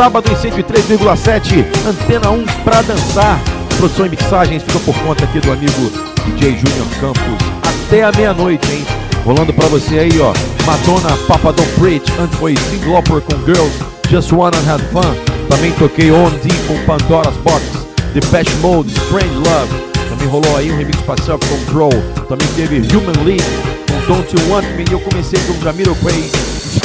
sábado 0.00 0.32
em 0.32 0.34
103,7, 0.34 1.62
Antena 1.86 2.30
1 2.30 2.46
pra 2.64 2.80
dançar. 2.80 3.38
Produção 3.76 4.06
e 4.06 4.08
mixagens 4.08 4.62
ficam 4.62 4.80
por 4.80 4.94
conta 5.02 5.24
aqui 5.24 5.38
do 5.40 5.52
amigo 5.52 5.92
DJ 6.24 6.56
Junior 6.56 6.86
Campos. 6.98 7.46
Até 7.86 8.04
a 8.04 8.10
meia-noite, 8.10 8.66
hein? 8.72 8.82
Rolando 9.26 9.52
pra 9.52 9.66
você 9.66 9.98
aí, 9.98 10.18
ó. 10.18 10.32
Madonna, 10.64 11.14
Papa 11.28 11.52
Don't 11.52 11.70
Preach, 11.72 12.10
antes 12.18 12.38
foi 12.38 12.56
Singloper 12.56 13.20
com 13.20 13.44
Girls, 13.44 13.78
Just 14.08 14.32
Wanna 14.32 14.56
Have 14.72 14.82
Fun. 14.86 15.14
Também 15.50 15.70
toquei 15.72 16.10
On 16.10 16.30
D 16.30 16.48
com 16.66 16.78
Pandora's 16.86 17.36
Box, 17.44 17.62
The 18.14 18.20
Patch 18.30 18.54
Mode, 18.62 18.90
Strange 18.92 19.34
Love. 19.34 19.90
Também 20.08 20.28
rolou 20.28 20.56
aí 20.56 20.72
um 20.72 20.78
remix 20.78 20.98
parcial 21.02 21.38
com 21.38 21.70
Grow. 21.70 21.90
Também 22.26 22.48
teve 22.56 22.76
Human 22.96 23.22
League 23.22 23.44
com 23.86 24.14
Don't 24.14 24.34
You 24.34 24.50
Want 24.50 24.64
Me. 24.78 24.86
E 24.88 24.92
eu 24.92 25.00
comecei 25.00 25.38
com 25.40 25.62
Jamiroquai, 25.62 26.30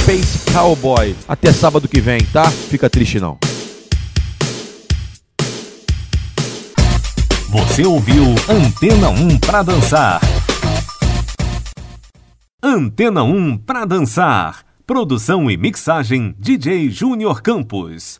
Space 0.01 0.44
Cowboy. 0.55 1.13
Até 1.27 1.51
sábado 1.51 1.85
que 1.85 1.99
vem, 1.99 2.21
tá? 2.31 2.49
Fica 2.49 2.89
triste 2.89 3.19
não. 3.19 3.37
Você 7.49 7.85
ouviu 7.85 8.23
Antena 8.49 9.09
1 9.09 9.37
para 9.39 9.63
dançar. 9.63 10.21
Antena 12.63 13.21
1 13.21 13.57
para 13.57 13.83
dançar. 13.83 14.63
Produção 14.87 15.51
e 15.51 15.57
mixagem 15.57 16.33
DJ 16.39 16.89
Júnior 16.89 17.41
Campos. 17.41 18.13